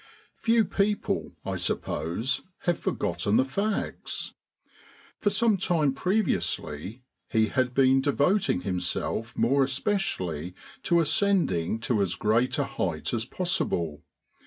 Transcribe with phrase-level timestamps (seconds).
[0.37, 4.33] Few people, I suppose, have forgotten the facts.
[5.19, 12.15] For some time previously he had been devoting himself more especially to ascending to as
[12.15, 14.01] great a height as possible.